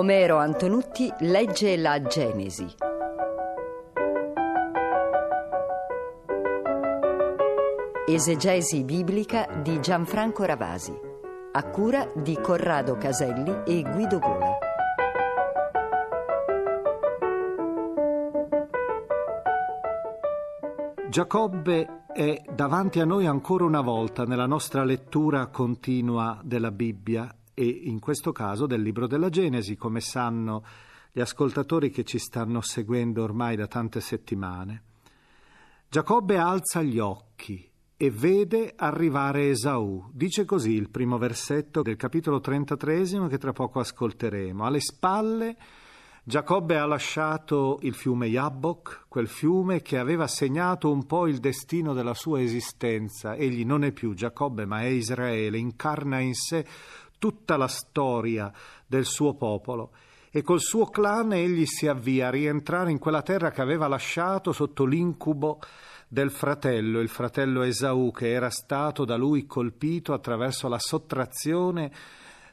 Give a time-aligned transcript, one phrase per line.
[0.00, 2.66] Omero Antonutti legge la Genesi.
[8.08, 10.98] Esegesi biblica di Gianfranco Ravasi,
[11.52, 14.58] a cura di Corrado Caselli e Guido Gola.
[21.10, 27.30] Giacobbe è davanti a noi ancora una volta nella nostra lettura continua della Bibbia
[27.60, 30.64] e in questo caso del libro della Genesi, come sanno
[31.12, 34.82] gli ascoltatori che ci stanno seguendo ormai da tante settimane.
[35.86, 40.08] Giacobbe alza gli occhi e vede arrivare Esaù.
[40.10, 44.64] Dice così il primo versetto del capitolo 33 che tra poco ascolteremo.
[44.64, 45.56] Alle spalle
[46.22, 51.92] Giacobbe ha lasciato il fiume Jabbok, quel fiume che aveva segnato un po' il destino
[51.92, 53.34] della sua esistenza.
[53.34, 56.64] Egli non è più Giacobbe, ma è Israele, incarna in sé
[57.20, 58.50] tutta la storia
[58.86, 59.92] del suo popolo
[60.32, 64.52] e col suo clan egli si avvia a rientrare in quella terra che aveva lasciato
[64.52, 65.60] sotto l'incubo
[66.08, 71.92] del fratello, il fratello Esaù, che era stato da lui colpito attraverso la sottrazione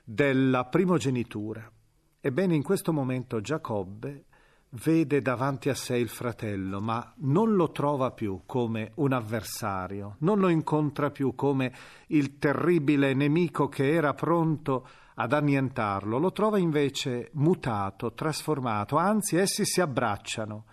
[0.04, 1.72] della primogenitura.
[2.20, 4.26] Ebbene, in questo momento Giacobbe
[4.72, 10.40] vede davanti a sé il fratello, ma non lo trova più come un avversario, non
[10.40, 11.74] lo incontra più come
[12.08, 19.66] il terribile nemico che era pronto ad annientarlo, lo trova invece mutato, trasformato, anzi essi
[19.66, 20.66] si abbracciano.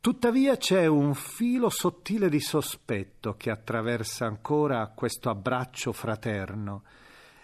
[0.00, 6.84] Tuttavia c'è un filo sottile di sospetto che attraversa ancora questo abbraccio fraterno.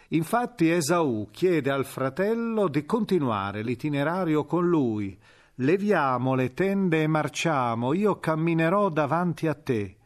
[0.09, 5.19] Infatti Esaù chiede al fratello di continuare l'itinerario con lui,
[5.59, 9.97] Leviamo le tende e marciamo, io camminerò davanti a te.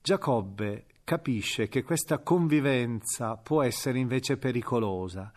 [0.00, 5.30] Giacobbe capisce che questa convivenza può essere invece pericolosa.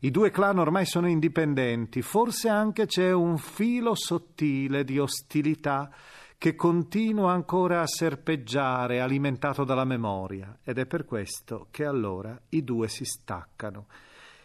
[0.00, 5.90] I due clan ormai sono indipendenti, forse anche c'è un filo sottile di ostilità
[6.36, 12.62] che continua ancora a serpeggiare, alimentato dalla memoria, ed è per questo che allora i
[12.62, 13.86] due si staccano.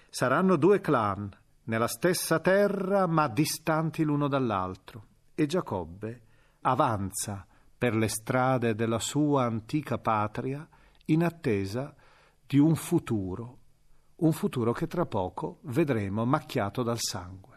[0.10, 1.30] Saranno due clan,
[1.72, 5.06] nella stessa terra ma distanti l'uno dall'altro.
[5.34, 6.22] E Giacobbe
[6.64, 7.48] avanza
[7.78, 10.68] per le strade della sua antica patria
[11.06, 11.96] in attesa
[12.46, 13.60] di un futuro,
[14.18, 17.51] un futuro che tra poco vedremo macchiato dal sangue.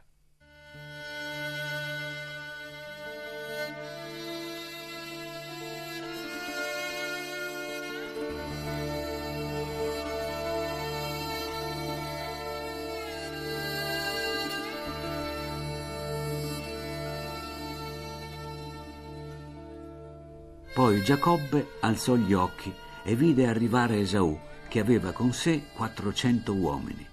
[20.74, 22.74] Poi Giacobbe alzò gli occhi
[23.04, 24.36] e vide arrivare Esaù,
[24.66, 27.06] che aveva con sé quattrocento uomini.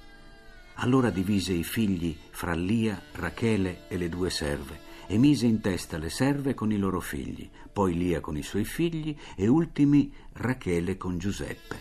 [0.78, 6.00] Allora divise i figli fra Lia, Rachele e le due serve e mise in testa
[6.00, 10.98] le serve con i loro figli, poi Lia con i suoi figli e ultimi Rachele
[10.98, 11.80] con Giuseppe.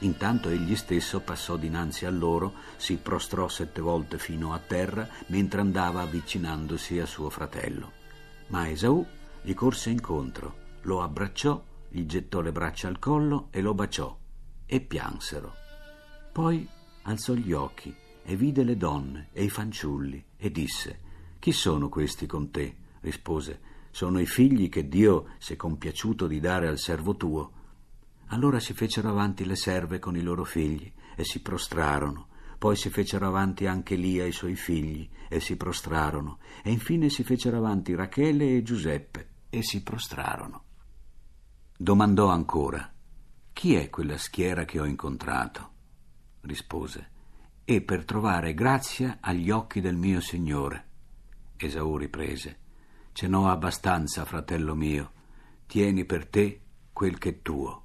[0.00, 5.62] Intanto egli stesso passò dinanzi a loro, si prostrò sette volte fino a terra mentre
[5.62, 7.90] andava avvicinandosi a suo fratello.
[8.50, 9.04] Ma Esaù
[9.42, 14.18] gli corse incontro, lo abbracciò, gli gettò le braccia al collo e lo baciò,
[14.64, 15.54] e piansero.
[16.32, 16.66] Poi
[17.02, 21.00] alzò gli occhi e vide le donne e i fanciulli e disse:
[21.38, 22.74] Chi sono questi con te?
[23.00, 27.52] rispose: Sono i figli che Dio si è compiaciuto di dare al servo tuo.
[28.28, 32.28] Allora si fecero avanti le serve con i loro figli e si prostrarono.
[32.58, 36.38] Poi si fecero avanti anche Lia e i suoi figli e si prostrarono.
[36.62, 40.64] E infine si fecero avanti Rachele e Giuseppe e si prostrarono.
[41.80, 42.92] Domandò ancora:
[43.52, 45.70] Chi è quella schiera che ho incontrato?
[46.40, 47.10] Rispose:
[47.64, 50.86] E per trovare grazia agli occhi del mio Signore.
[51.56, 52.58] Esaù riprese:
[53.12, 55.12] Ce n'ho abbastanza, fratello mio.
[55.66, 57.84] Tieni per te quel che è tuo.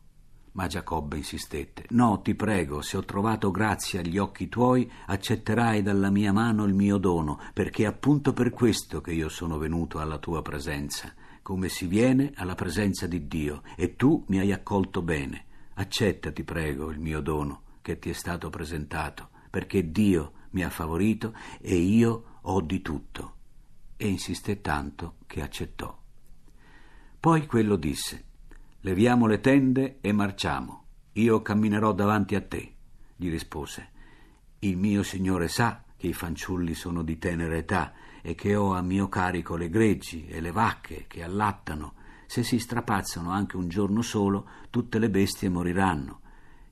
[0.53, 1.85] Ma Giacobbe insistette.
[1.89, 6.73] No, ti prego, se ho trovato grazia agli occhi tuoi, accetterai dalla mia mano il
[6.73, 11.13] mio dono, perché è appunto per questo che io sono venuto alla tua presenza,
[11.43, 15.45] come si viene alla presenza di Dio, e tu mi hai accolto bene.
[15.75, 20.69] Accetta, ti prego, il mio dono che ti è stato presentato, perché Dio mi ha
[20.69, 23.35] favorito e io ho di tutto.
[23.97, 25.95] E insisté tanto che accettò.
[27.19, 28.23] Poi quello disse
[28.81, 30.85] Leviamo le tende e marciamo.
[31.13, 32.73] Io camminerò davanti a te,
[33.15, 33.91] gli rispose.
[34.59, 37.93] Il mio signore sa che i fanciulli sono di tenera età
[38.25, 41.95] e che ho a mio carico le greggi e le vacche che allattano.
[42.25, 46.21] Se si strapazzano anche un giorno solo, tutte le bestie moriranno.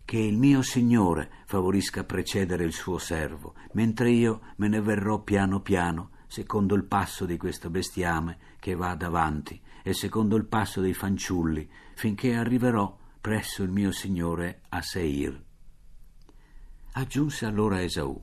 [0.06, 5.59] Che il mio signore favorisca precedere il suo servo, mentre io me ne verrò piano
[5.59, 10.94] piano, secondo il passo di questo bestiame che va davanti e secondo il passo dei
[10.94, 15.44] fanciulli, finché arriverò presso il mio signore a Seir.
[16.94, 18.19] Aggiunse allora Esaù,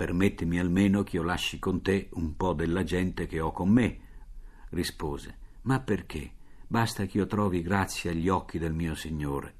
[0.00, 3.98] permettimi almeno che io lasci con te un po' della gente che ho con me.
[4.70, 6.32] Rispose, ma perché?
[6.66, 9.54] Basta che io trovi grazia agli occhi del mio signore.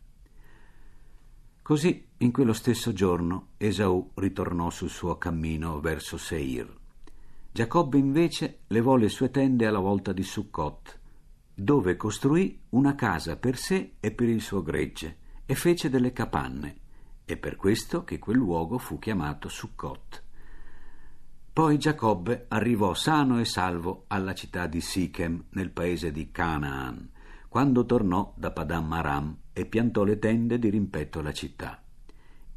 [1.61, 6.75] Così, in quello stesso giorno, Esaù ritornò sul suo cammino verso Seir.
[7.53, 10.99] Giacobbe invece levò le sue tende alla volta di Succot
[11.53, 16.79] dove costruì una casa per sé e per il suo gregge e fece delle capanne,
[17.27, 20.29] e per questo che quel luogo fu chiamato Succot.
[21.53, 27.11] Poi Giacobbe arrivò sano e salvo alla città di Sichem, nel paese di Canaan,
[27.49, 31.83] quando tornò da Padam Aram e piantò le tende di rimpetto alla città.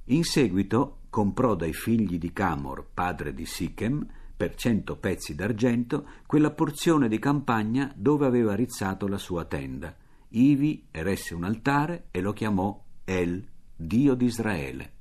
[0.05, 4.05] In seguito comprò dai figli di Camor, padre di Sichem,
[4.37, 9.95] per cento pezzi d'argento quella porzione di campagna dove aveva rizzato la sua tenda.
[10.29, 13.43] Ivi eresse un altare e lo chiamò El,
[13.75, 14.91] Dio di Israele.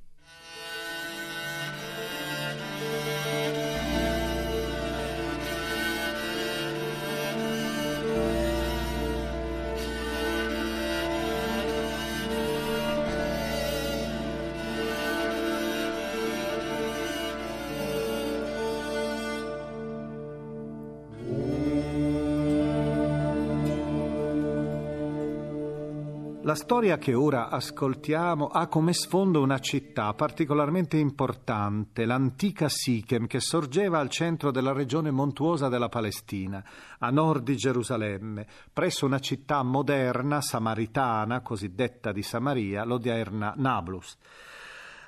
[26.53, 33.39] La storia che ora ascoltiamo ha come sfondo una città particolarmente importante, l'antica Sichem, che
[33.39, 36.63] sorgeva al centro della regione montuosa della Palestina,
[36.99, 44.15] a nord di Gerusalemme, presso una città moderna, samaritana, cosiddetta di Samaria, l'odierna Nablus.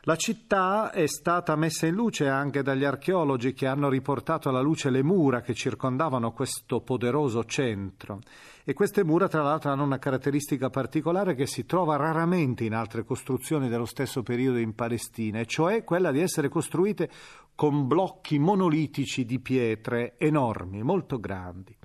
[0.08, 4.92] La città è stata messa in luce anche dagli archeologi che hanno riportato alla luce
[4.92, 8.20] le mura che circondavano questo poderoso centro.
[8.64, 13.04] E queste mura, tra l'altro, hanno una caratteristica particolare che si trova raramente in altre
[13.04, 17.10] costruzioni dello stesso periodo in Palestina, e cioè quella di essere costruite
[17.56, 21.76] con blocchi monolitici di pietre enormi, molto grandi.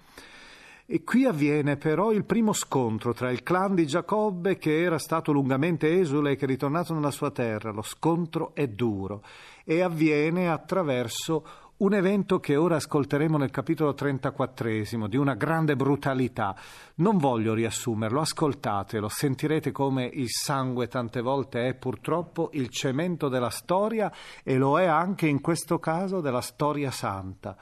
[0.93, 5.31] E qui avviene però il primo scontro tra il clan di Giacobbe che era stato
[5.31, 7.71] lungamente esule e che è ritornato nella sua terra.
[7.71, 9.23] Lo scontro è duro
[9.65, 16.57] e avviene attraverso un evento che ora ascolteremo nel capitolo 34 di una grande brutalità.
[16.97, 23.51] Non voglio riassumerlo, ascoltatelo, sentirete come il sangue tante volte è purtroppo il cemento della
[23.51, 27.57] storia e lo è anche in questo caso della storia santa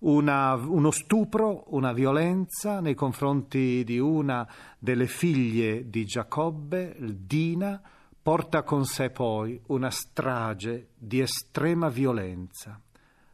[0.00, 4.46] una, uno stupro, una violenza nei confronti di una
[4.78, 7.80] delle figlie di Giacobbe, Dina,
[8.20, 12.80] porta con sé poi una strage di estrema violenza.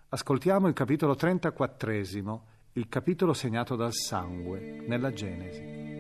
[0.09, 1.93] Ascoltiamo il capitolo 34,
[2.73, 5.94] il capitolo segnato dal sangue nella Genesi.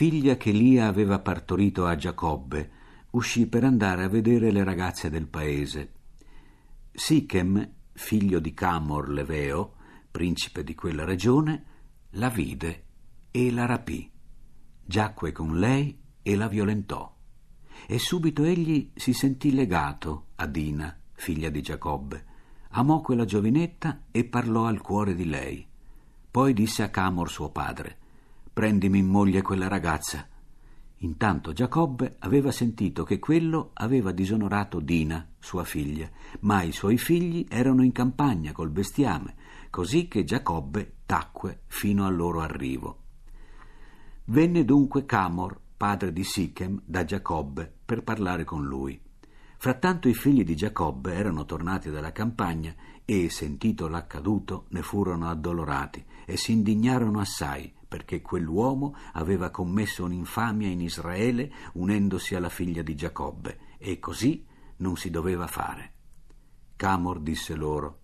[0.00, 2.70] Figlia che Lia aveva partorito a Giacobbe,
[3.10, 5.92] uscì per andare a vedere le ragazze del paese.
[6.90, 9.74] Sichem, figlio di Camor Leveo,
[10.10, 11.64] principe di quella regione,
[12.12, 12.84] la vide
[13.30, 14.10] e la rapì.
[14.82, 17.14] Giacque con lei e la violentò.
[17.86, 22.24] E subito egli si sentì legato a Dina, figlia di Giacobbe.
[22.70, 25.68] Amò quella giovinetta e parlò al cuore di lei.
[26.30, 27.98] Poi disse a Camor suo padre:
[28.52, 30.26] Prendimi in moglie quella ragazza.
[31.02, 37.46] Intanto Giacobbe aveva sentito che quello aveva disonorato Dina, sua figlia, ma i suoi figli
[37.48, 39.36] erano in campagna col bestiame,
[39.70, 42.98] così che Giacobbe tacque fino al loro arrivo.
[44.24, 49.00] Venne dunque Camor, padre di Sichem, da Giacobbe per parlare con lui.
[49.56, 56.04] Frattanto i figli di Giacobbe erano tornati dalla campagna e, sentito l'accaduto, ne furono addolorati
[56.26, 62.94] e si indignarono assai perché quell'uomo aveva commesso un'infamia in Israele unendosi alla figlia di
[62.94, 65.94] Giacobbe, e così non si doveva fare.
[66.76, 68.02] Camor disse loro,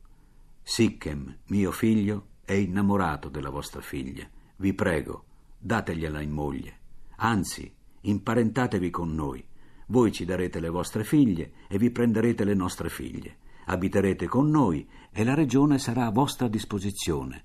[0.60, 4.28] Sichem, mio figlio, è innamorato della vostra figlia.
[4.56, 5.26] Vi prego,
[5.56, 6.80] dategliela in moglie.
[7.18, 9.46] Anzi, imparentatevi con noi.
[9.86, 13.38] Voi ci darete le vostre figlie e vi prenderete le nostre figlie.
[13.66, 17.44] Abiterete con noi e la regione sarà a vostra disposizione.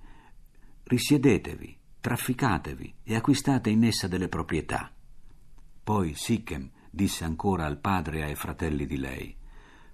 [0.85, 4.91] Risiedetevi trafficatevi e acquistate in essa delle proprietà.
[5.83, 9.35] Poi Sichem disse ancora al padre e ai fratelli di lei,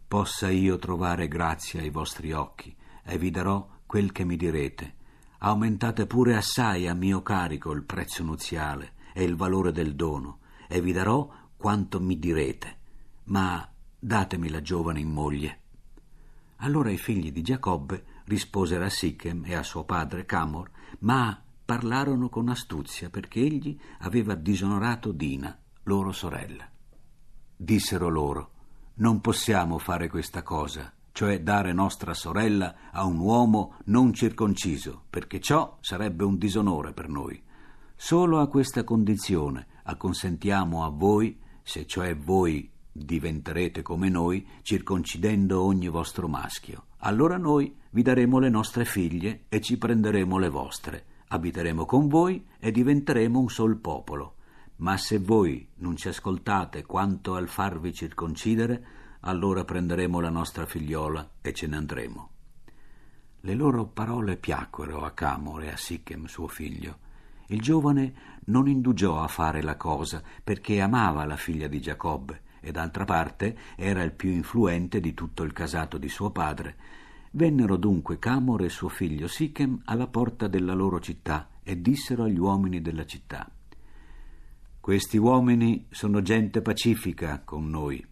[0.08, 2.74] Possa io trovare grazia ai vostri occhi,
[3.04, 4.96] e vi darò quel che mi direte.
[5.40, 10.80] Aumentate pure assai a mio carico il prezzo nuziale e il valore del dono, e
[10.80, 12.78] vi darò quanto mi direte.
[13.26, 15.60] Ma datemi la giovane in moglie.
[16.58, 21.38] Allora i figli di Giacobbe risposero a Sichem e a suo padre Camor, ma
[21.68, 26.66] parlarono con astuzia perché egli aveva disonorato Dina, loro sorella.
[27.58, 28.52] Dissero loro,
[28.96, 35.42] non possiamo fare questa cosa, cioè dare nostra sorella a un uomo non circonciso, perché
[35.42, 37.44] ciò sarebbe un disonore per noi.
[37.98, 45.90] Solo a questa condizione acconsentiamo a voi, se cioè voi diventerete come noi, circoncidendo ogni
[45.90, 46.86] vostro maschio.
[47.00, 52.46] Allora noi vi daremo le nostre figlie e ci prenderemo le vostre abiteremo con voi
[52.60, 54.36] e diventeremo un sol popolo.
[54.78, 58.86] Ma se voi non ci ascoltate quanto al farvi circoncidere,
[59.22, 62.30] allora prenderemo la nostra figliola e ce ne andremo.
[63.42, 67.00] Le loro parole piacquero a Camor e a Sichem, suo figlio.
[67.48, 72.72] Il giovane non indugiò a fare la cosa perché amava la figlia di Giacobbe e
[72.72, 76.76] d'altra parte era il più influente di tutto il casato di suo padre
[77.38, 82.40] Vennero dunque Camor e suo figlio Sichem alla porta della loro città e dissero agli
[82.40, 83.48] uomini della città
[84.80, 88.04] Questi uomini sono gente pacifica con noi.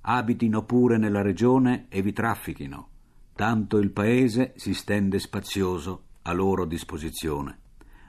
[0.00, 2.88] Abitino pure nella regione e vi traffichino.
[3.34, 7.58] Tanto il paese si stende spazioso a loro disposizione.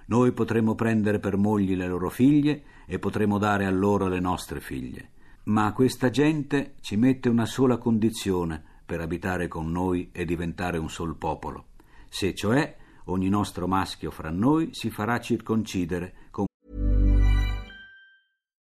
[0.06, 4.62] Noi potremo prendere per mogli le loro figlie e potremo dare a loro le nostre
[4.62, 5.10] figlie.
[5.44, 10.90] Ma questa gente ci mette una sola condizione per abitare con noi e diventare un
[10.90, 11.68] sol popolo,
[12.10, 16.46] se cioè ogni nostro maschio fra noi si farà circoncidere con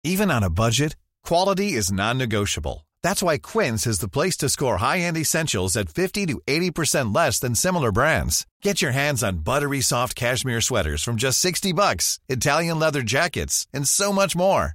[0.02, 2.86] Even on a budget, quality is non-negotiable.
[3.02, 7.38] That's why Quince is the place to score high-end essentials at 50 to 80% less
[7.38, 8.46] than similar brands.
[8.62, 13.66] Get your hands on buttery soft cashmere sweaters from just 60 bucks, Italian leather jackets,
[13.72, 14.74] and so much more.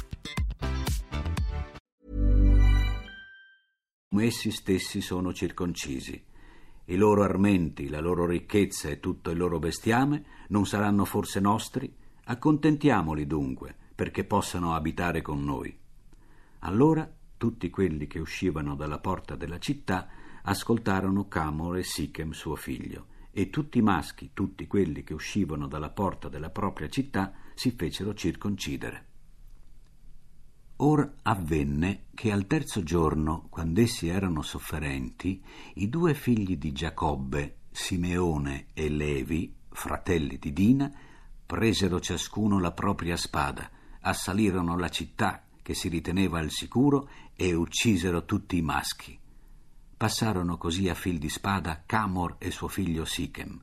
[4.19, 6.21] Essi stessi sono circoncisi.
[6.85, 11.95] I loro armenti, la loro ricchezza e tutto il loro bestiame non saranno forse nostri?
[12.25, 15.73] Accontentiamoli dunque, perché possano abitare con noi.
[16.59, 20.09] Allora tutti quelli che uscivano dalla porta della città
[20.43, 25.89] ascoltarono Camor e Sichem suo figlio, e tutti i maschi, tutti quelli che uscivano dalla
[25.89, 29.10] porta della propria città, si fecero circoncidere.
[30.83, 35.39] Or avvenne che al terzo giorno, quando essi erano sofferenti,
[35.75, 40.91] i due figli di Giacobbe, Simeone e Levi, fratelli di Dina,
[41.45, 43.69] presero ciascuno la propria spada,
[43.99, 49.15] assalirono la città che si riteneva al sicuro e uccisero tutti i maschi.
[49.95, 53.61] Passarono così a fil di spada Camor e suo figlio Sichem.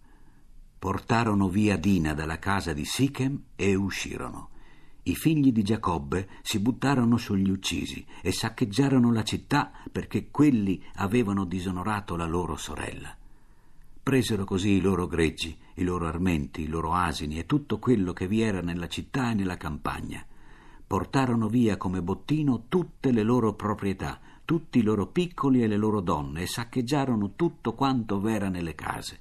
[0.79, 4.51] Portarono via Dina dalla casa di Sichem e uscirono.
[5.09, 11.47] I figli di Giacobbe si buttarono sugli uccisi e saccheggiarono la città perché quelli avevano
[11.47, 13.17] disonorato la loro sorella.
[14.03, 18.29] Presero così i loro greggi, i loro armenti, i loro asini e tutto quello che
[18.29, 20.23] vi era nella città e nella campagna.
[20.87, 26.03] Portarono via come bottino tutte le loro proprietà, tutti i loro piccoli e le loro
[26.03, 29.21] donne, e saccheggiarono tutto quanto v'era nelle case.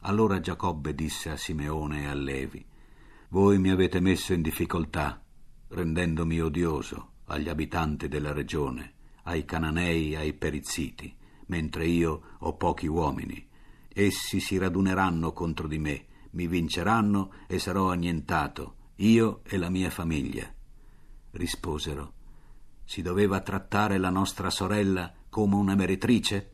[0.00, 2.62] Allora Giacobbe disse a Simeone e a Levi
[3.30, 5.22] voi mi avete messo in difficoltà,
[5.68, 8.94] rendendomi odioso agli abitanti della regione,
[9.24, 11.14] ai cananei, ai perizziti,
[11.46, 13.46] mentre io ho pochi uomini.
[13.92, 19.90] Essi si raduneranno contro di me, mi vinceranno e sarò annientato, io e la mia
[19.90, 20.50] famiglia.
[21.32, 22.12] Risposero,
[22.84, 26.50] si doveva trattare la nostra sorella come una meretrice?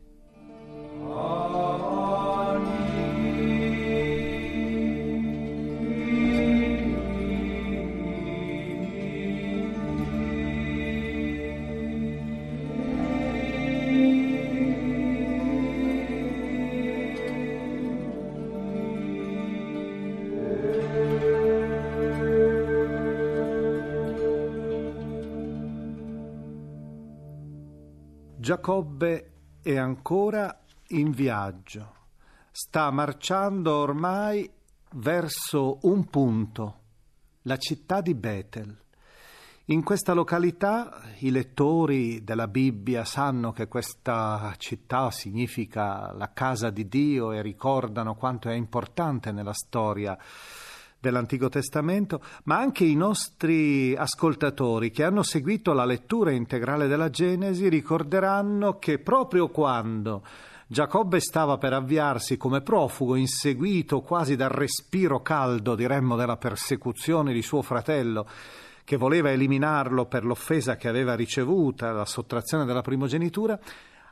[28.45, 29.31] Giacobbe
[29.63, 30.55] è ancora
[30.89, 31.93] in viaggio,
[32.51, 34.47] sta marciando ormai
[34.97, 36.79] verso un punto,
[37.41, 38.77] la città di Betel.
[39.65, 46.87] In questa località i lettori della Bibbia sanno che questa città significa la casa di
[46.87, 50.15] Dio e ricordano quanto è importante nella storia
[51.05, 57.69] dell'Antico Testamento, ma anche i nostri ascoltatori che hanno seguito la lettura integrale della Genesi
[57.69, 60.23] ricorderanno che proprio quando
[60.67, 67.43] Giacobbe stava per avviarsi come profugo, inseguito quasi dal respiro caldo, diremmo, della persecuzione di
[67.43, 68.27] suo fratello,
[68.83, 73.59] che voleva eliminarlo per l'offesa che aveva ricevuta, la sottrazione della primogenitura,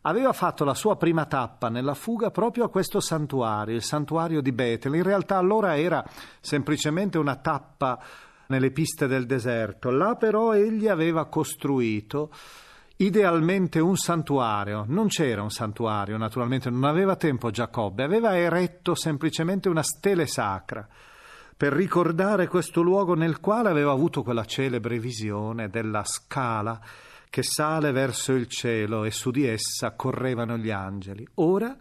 [0.03, 4.51] aveva fatto la sua prima tappa nella fuga proprio a questo santuario, il santuario di
[4.51, 4.95] Betel.
[4.95, 6.03] In realtà allora era
[6.39, 7.99] semplicemente una tappa
[8.47, 9.89] nelle piste del deserto.
[9.89, 12.31] Là però egli aveva costruito
[12.97, 14.83] idealmente un santuario.
[14.87, 20.87] Non c'era un santuario, naturalmente non aveva tempo Giacobbe, aveva eretto semplicemente una stele sacra
[21.55, 26.79] per ricordare questo luogo nel quale aveva avuto quella celebre visione della scala
[27.33, 31.27] che sale verso il cielo e su di essa correvano gli angeli.
[31.37, 31.75] Ora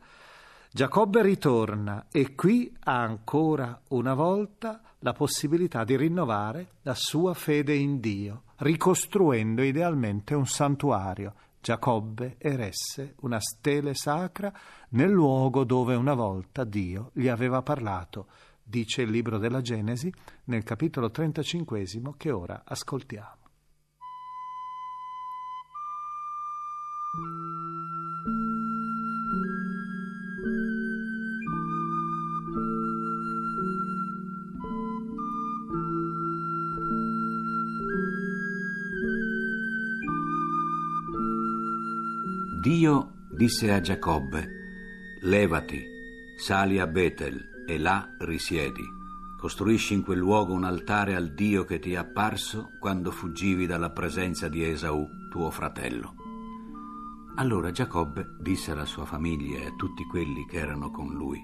[0.70, 7.74] Giacobbe ritorna e qui ha ancora una volta la possibilità di rinnovare la sua fede
[7.74, 11.34] in Dio, ricostruendo idealmente un santuario.
[11.60, 14.50] Giacobbe eresse una stele sacra
[14.92, 18.28] nel luogo dove una volta Dio gli aveva parlato,
[18.62, 20.10] dice il libro della Genesi
[20.44, 21.84] nel capitolo 35
[22.16, 23.41] che ora ascoltiamo.
[27.14, 27.24] Dio
[43.28, 44.48] disse a Giacobbe,
[45.20, 45.84] levati,
[46.38, 48.88] sali a Betel e là risiedi.
[49.38, 53.90] Costruisci in quel luogo un altare al Dio che ti è apparso quando fuggivi dalla
[53.90, 56.21] presenza di Esaù, tuo fratello.
[57.36, 61.40] Allora Giacobbe disse alla sua famiglia e a tutti quelli che erano con lui,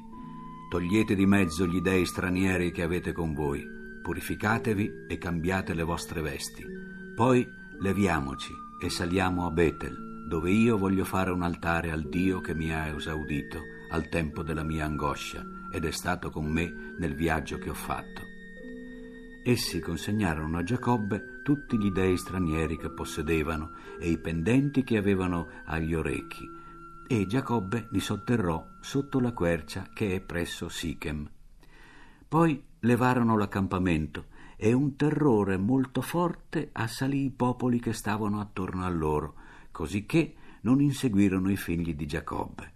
[0.68, 3.64] Togliete di mezzo gli dei stranieri che avete con voi,
[4.02, 6.62] purificatevi e cambiate le vostre vesti.
[7.14, 7.48] Poi
[7.80, 12.70] leviamoci e saliamo a Betel, dove io voglio fare un altare al Dio che mi
[12.70, 17.70] ha esaudito al tempo della mia angoscia ed è stato con me nel viaggio che
[17.70, 18.27] ho fatto.
[19.44, 25.48] Essi consegnarono a Giacobbe tutti gli dei stranieri che possedevano e i pendenti che avevano
[25.64, 26.46] agli orecchi,
[27.06, 31.30] e Giacobbe li sotterrò sotto la quercia che è presso Sichem.
[32.28, 38.90] Poi levarono l'accampamento e un terrore molto forte assalì i popoli che stavano attorno a
[38.90, 39.34] loro,
[39.70, 42.72] cosicché non inseguirono i figli di Giacobbe.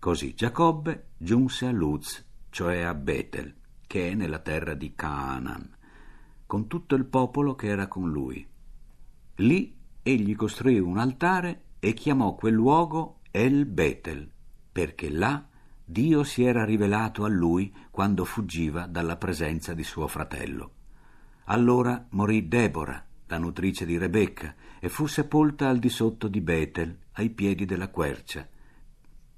[0.00, 3.54] Così Giacobbe giunse a Luz, cioè a Betel,
[3.86, 5.76] che è nella terra di Canaan
[6.48, 8.44] con tutto il popolo che era con lui.
[9.34, 14.32] Lì egli costruì un altare e chiamò quel luogo El Betel,
[14.72, 15.46] perché là
[15.84, 20.72] Dio si era rivelato a lui quando fuggiva dalla presenza di suo fratello.
[21.44, 26.98] Allora morì Debora, la nutrice di Rebecca, e fu sepolta al di sotto di Betel,
[27.12, 28.48] ai piedi della quercia,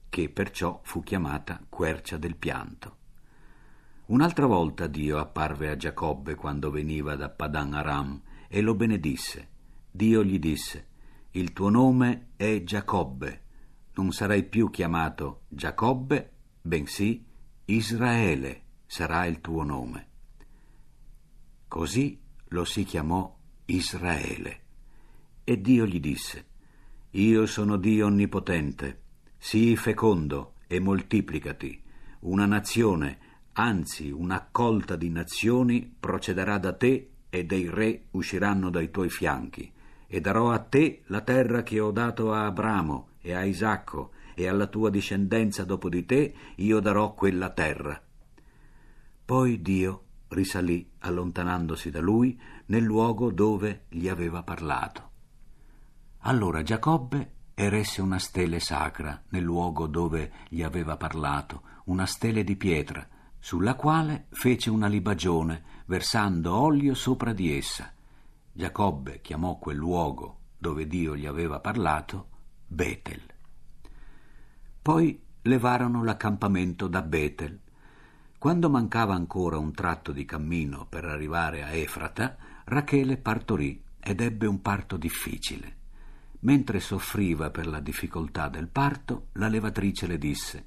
[0.08, 2.98] che perciò fu chiamata quercia del pianto.
[4.10, 9.48] Un'altra volta Dio apparve a Giacobbe quando veniva da Padan Aram e lo benedisse.
[9.88, 10.88] Dio gli disse:
[11.30, 13.42] Il tuo nome è Giacobbe,
[13.94, 17.24] non sarai più chiamato Giacobbe, bensì
[17.66, 20.08] Israele sarà il tuo nome.
[21.68, 23.32] Così lo si chiamò
[23.66, 24.60] Israele.
[25.44, 26.46] E Dio gli disse:
[27.10, 29.02] Io sono Dio onnipotente,
[29.38, 31.80] sii fecondo e moltiplicati.
[32.22, 39.10] Una nazione anzi un'accolta di nazioni procederà da te e dei re usciranno dai tuoi
[39.10, 39.72] fianchi,
[40.06, 44.48] e darò a te la terra che ho dato a Abramo e a Isacco, e
[44.48, 48.00] alla tua discendenza dopo di te io darò quella terra.
[49.24, 55.08] Poi Dio risalì, allontanandosi da lui, nel luogo dove gli aveva parlato.
[56.20, 62.56] Allora Giacobbe eresse una stele sacra nel luogo dove gli aveva parlato, una stele di
[62.56, 63.06] pietra,
[63.40, 67.92] sulla quale fece una libagione, versando olio sopra di essa.
[68.52, 72.28] Giacobbe chiamò quel luogo dove Dio gli aveva parlato
[72.66, 73.22] Betel.
[74.82, 77.58] Poi levarono l'accampamento da Betel.
[78.38, 84.46] Quando mancava ancora un tratto di cammino per arrivare a Efrata, Rachele partorì ed ebbe
[84.46, 85.78] un parto difficile.
[86.40, 90.66] Mentre soffriva per la difficoltà del parto, la levatrice le disse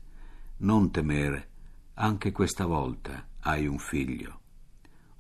[0.58, 1.50] Non temere,
[1.96, 4.40] anche questa volta hai un figlio.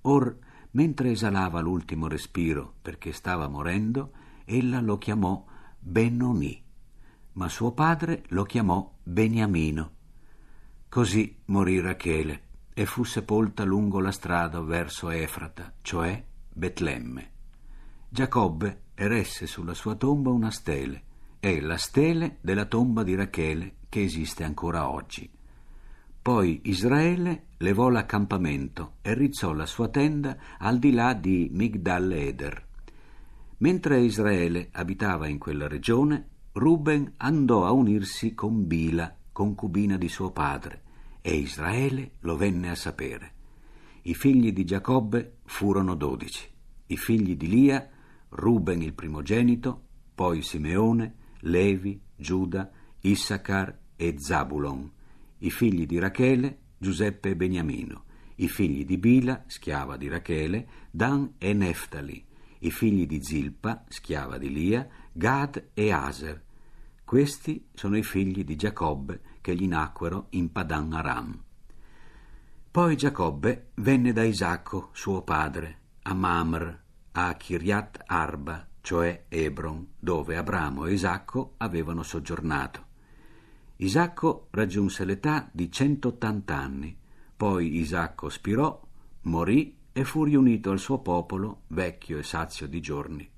[0.02, 0.38] Or,
[0.72, 4.12] mentre esalava l'ultimo respiro perché stava morendo,
[4.46, 5.46] ella lo chiamò
[5.80, 6.62] Benoni,
[7.34, 9.92] ma suo padre lo chiamò Beniamino.
[10.90, 12.42] Così morì Rachele
[12.74, 17.32] e fu sepolta lungo la strada verso Efrata, cioè Betlemme.
[18.10, 21.04] Giacobbe eresse sulla sua tomba una stele,
[21.40, 25.30] è la stele della tomba di Rachele che esiste ancora oggi.
[26.24, 32.66] Poi Israele levò l'accampamento e rizzò la sua tenda al di là di Migdal Eder.
[33.58, 40.32] Mentre Israele abitava in quella regione, Ruben andò a unirsi con Bila, concubina di suo
[40.32, 40.84] padre,
[41.20, 43.34] e Israele lo venne a sapere.
[44.04, 46.50] I figli di Giacobbe furono dodici.
[46.86, 47.86] I figli di Lia,
[48.30, 49.82] Ruben il primogenito,
[50.16, 55.02] poi Simeone, Levi, Giuda, Issachar e Zabulon
[55.43, 61.34] i figli di Rachele, Giuseppe e Beniamino, i figli di Bila, schiava di Rachele, Dan
[61.38, 62.25] e Neftali,
[62.60, 66.41] i figli di Zilpa, schiava di Lia, Gad e Aser.
[67.03, 71.43] Questi sono i figli di Giacobbe che gli nacquero in Padan Aram.
[72.71, 76.79] Poi Giacobbe venne da Isacco, suo padre, a Mamr,
[77.12, 82.83] a Kiriat Arba, cioè Ebron, dove Abramo e Isacco avevano soggiornato.
[83.78, 86.96] Isacco raggiunse l'età di 180 anni,
[87.36, 88.80] poi Isacco spirò,
[89.22, 93.30] morì e fu riunito al suo popolo, vecchio e sazio di giorni.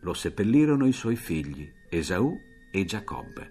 [0.00, 2.34] Lo seppellirono i suoi figli, Esaù
[2.70, 3.50] e Giacobbe.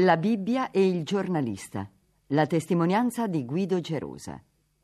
[0.00, 1.88] La Bibbia e il giornalista.
[2.26, 4.38] La testimonianza di Guido Gerosa.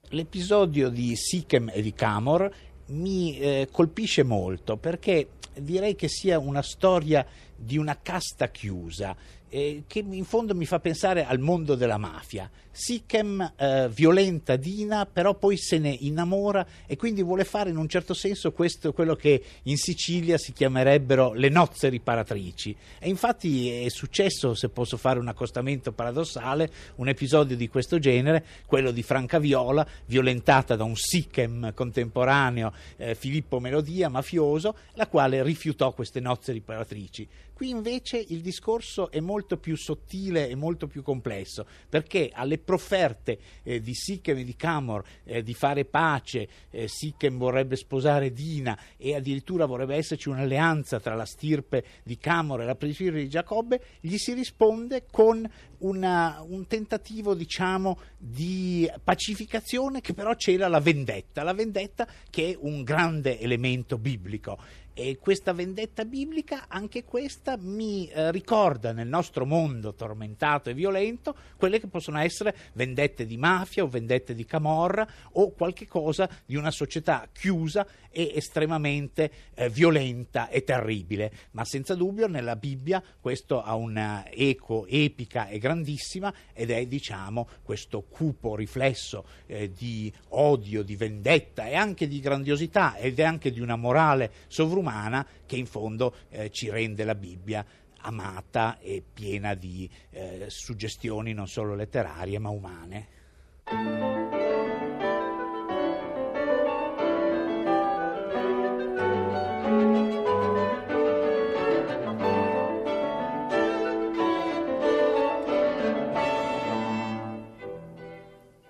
[0.09, 2.51] L'episodio di Sichem e di Camor
[2.87, 9.17] mi eh, colpisce molto perché direi che sia una storia di una casta chiusa
[9.55, 12.51] eh, che in fondo mi fa pensare al mondo della mafia.
[12.71, 17.87] Sichem eh, violenta Dina, però poi se ne innamora e quindi vuole fare in un
[17.87, 22.75] certo senso questo, quello che in Sicilia si chiamerebbero le nozze riparatrici.
[22.99, 28.43] E infatti è successo, se posso fare un accostamento paradossale, un episodio di questo genere,
[28.65, 35.43] quello di Franca Viola, violentata da un Sichem contemporaneo, eh, Filippo Melodia, mafioso, la quale
[35.43, 37.29] rifiutò queste nozze riparatrici.
[37.63, 43.39] Qui invece il discorso è molto più sottile e molto più complesso, perché alle profferte
[43.63, 48.77] eh, di Sikhem e di Camor eh, di fare pace, eh, Sikhem vorrebbe sposare Dina
[48.97, 53.81] e addirittura vorrebbe esserci un'alleanza tra la stirpe di Camor e la stirpe di Giacobbe,
[54.01, 55.49] gli si risponde con
[55.83, 62.59] una, un tentativo diciamo di pacificazione che però cela la vendetta, la vendetta che è
[62.59, 64.59] un grande elemento biblico
[64.95, 71.35] e questa vendetta biblica, anche questa, mi eh, ricorda nel nostro mondo tormentato e violento
[71.57, 76.57] quelle che possono essere vendette di mafia o vendette di camorra o qualche cosa di
[76.57, 81.33] una società chiusa e estremamente eh, violenta e terribile.
[81.53, 87.49] Ma senza dubbio nella Bibbia questo ha una eco epica e grandissima ed è diciamo
[87.63, 93.51] questo cupo riflesso eh, di odio, di vendetta e anche di grandiosità ed è anche
[93.51, 97.65] di una morale sovrumana che in fondo eh, ci rende la Bibbia
[98.03, 104.12] amata e piena di eh, suggestioni non solo letterarie ma umane.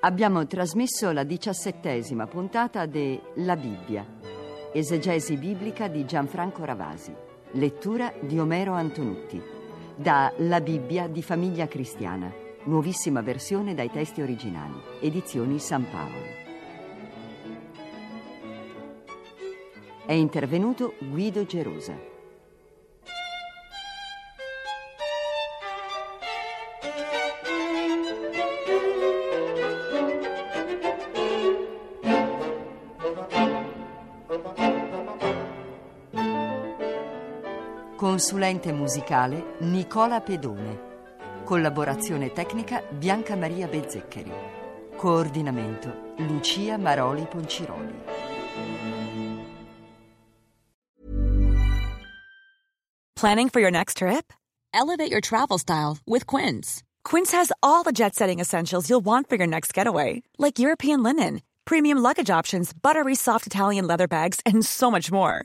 [0.05, 4.05] Abbiamo trasmesso la diciassettesima puntata de La Bibbia,
[4.73, 7.15] esegesi biblica di Gianfranco Ravasi,
[7.53, 9.41] lettura di Omero Antonutti,
[9.95, 12.33] da La Bibbia di Famiglia Cristiana,
[12.65, 16.41] nuovissima versione dai testi originali, edizioni San Paolo.
[20.05, 22.12] È intervenuto Guido Gerosa.
[38.03, 41.45] Consulente musicale Nicola Pedone.
[41.45, 44.33] Collaborazione tecnica Bianca Maria Bezzeccheri.
[44.97, 47.95] Coordinamento Lucia Maroli Ponciroli.
[53.15, 54.33] Planning for your next trip?
[54.75, 56.83] Elevate your travel style with Quince.
[57.05, 61.05] Quince has all the jet setting essentials you'll want for your next getaway, like European
[61.05, 65.45] linen, premium luggage options, buttery soft Italian leather bags, and so much more